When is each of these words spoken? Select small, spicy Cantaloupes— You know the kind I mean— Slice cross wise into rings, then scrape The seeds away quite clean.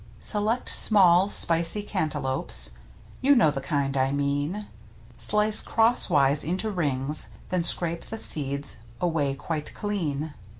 Select 0.19 0.67
small, 0.73 1.29
spicy 1.29 1.83
Cantaloupes— 1.83 2.71
You 3.21 3.35
know 3.35 3.51
the 3.51 3.61
kind 3.61 3.95
I 3.95 4.11
mean— 4.11 4.65
Slice 5.19 5.61
cross 5.61 6.09
wise 6.09 6.43
into 6.43 6.71
rings, 6.71 7.27
then 7.49 7.63
scrape 7.63 8.05
The 8.05 8.17
seeds 8.17 8.77
away 8.99 9.35
quite 9.35 9.75
clean. 9.75 10.33